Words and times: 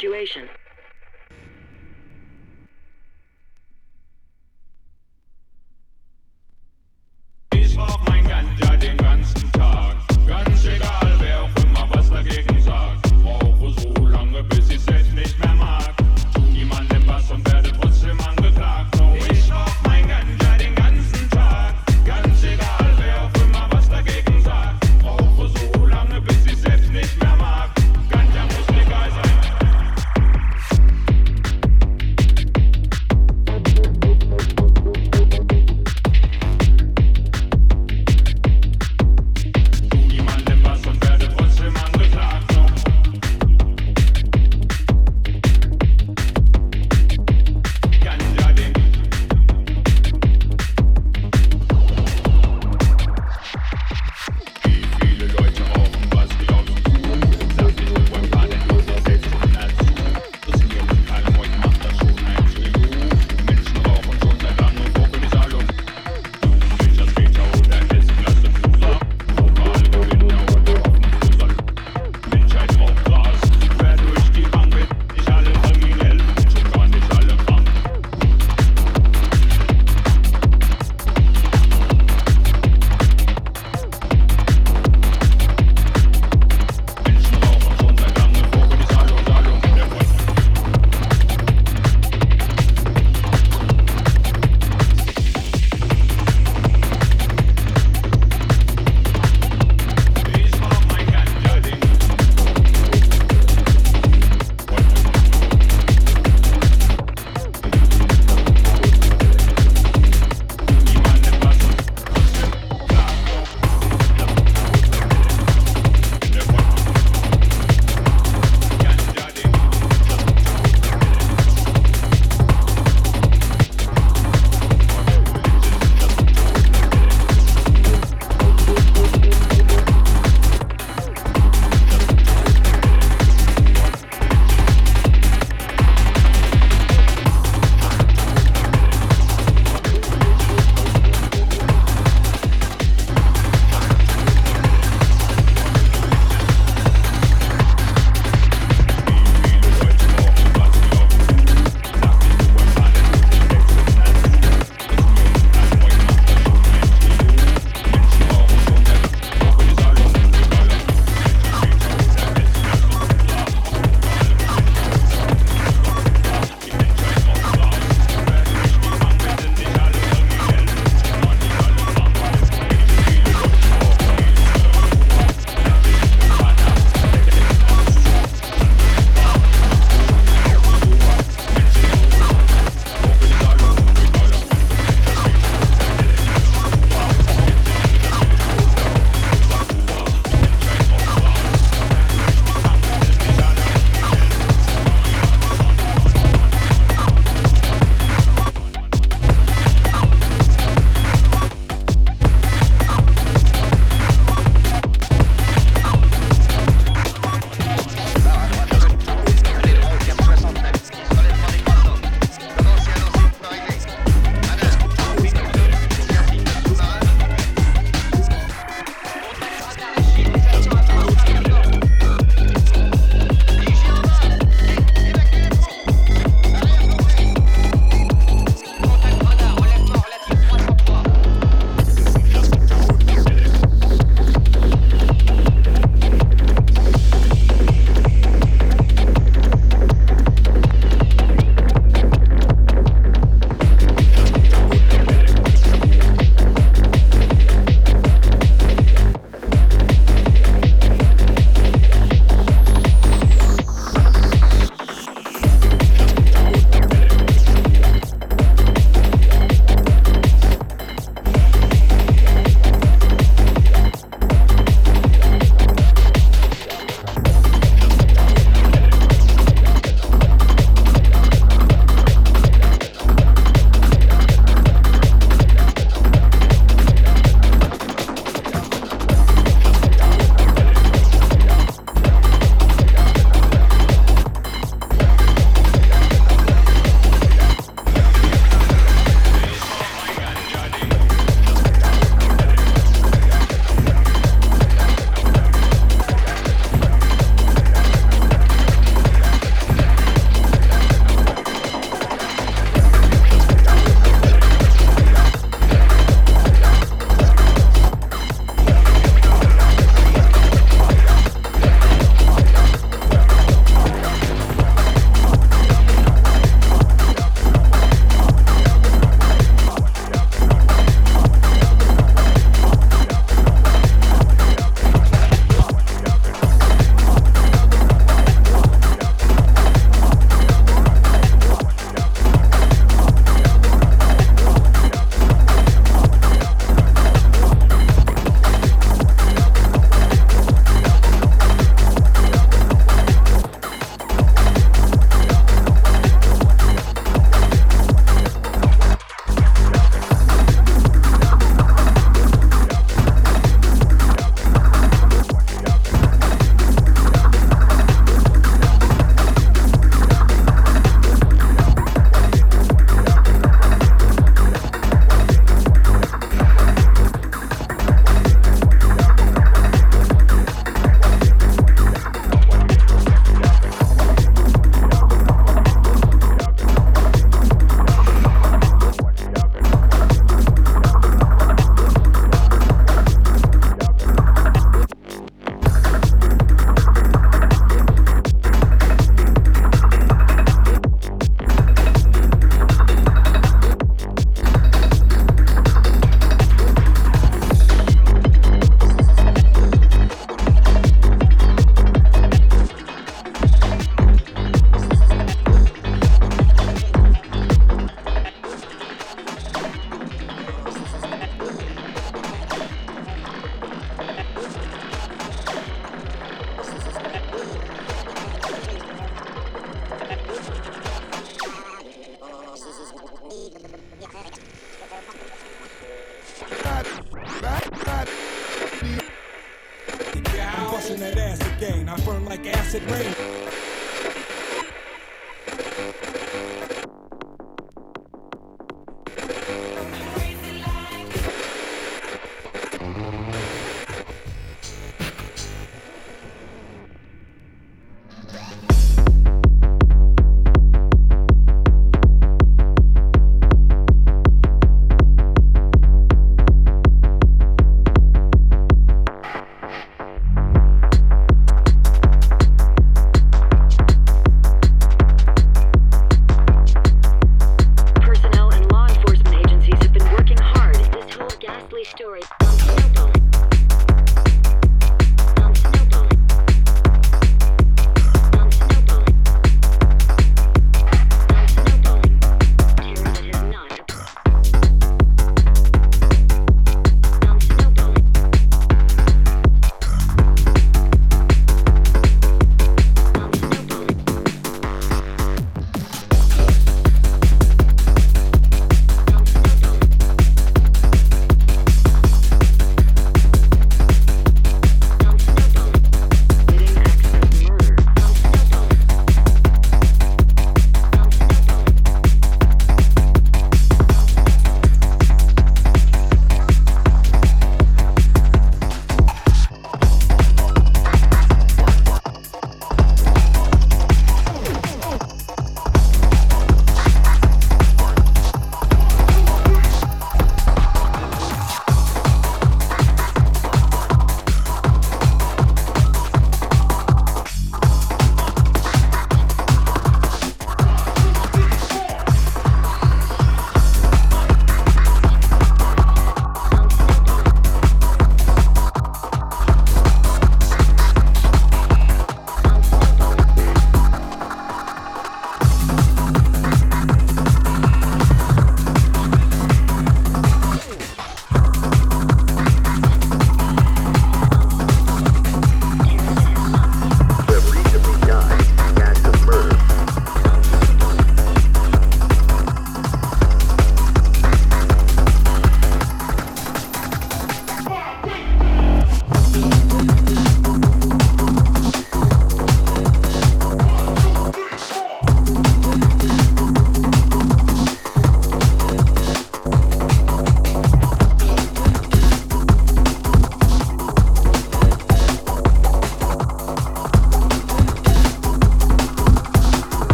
situation. 0.00 0.47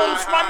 These 0.00 0.24
fools 0.24 0.49